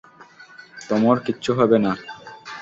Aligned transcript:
তোমর 0.81 1.15
কিচ্ছু 1.25 1.51
হবে 1.59 1.77
না। 1.85 1.91